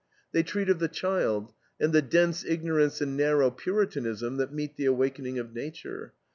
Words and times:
They 0.31 0.41
treat 0.41 0.67
of 0.67 0.79
the 0.79 0.87
child 0.87 1.53
and 1.79 1.93
the 1.93 2.01
dense 2.01 2.43
ignorance 2.43 3.01
and 3.01 3.15
narrow 3.15 3.51
Puritanism 3.51 4.37
that 4.37 4.51
meet 4.51 4.75
the 4.75 4.85
awakening 4.85 5.37
of 5.37 5.53
nature. 5.53 6.13